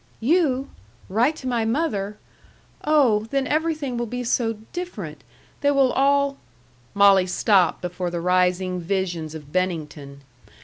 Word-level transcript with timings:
"You! 0.19 0.71
Write 1.09 1.35
to 1.35 1.47
my 1.47 1.63
mother! 1.63 2.17
Oh, 2.83 3.25
then 3.29 3.45
everything 3.45 3.97
will 3.97 4.07
be 4.07 4.23
so 4.23 4.53
different! 4.73 5.23
They 5.59 5.69
will 5.69 5.91
all" 5.91 6.37
Molly 6.95 7.27
stopped 7.27 7.83
before 7.83 8.09
the 8.09 8.19
rising 8.19 8.79
visions 8.79 9.35
of 9.35 9.51
Bennington. 9.51 10.21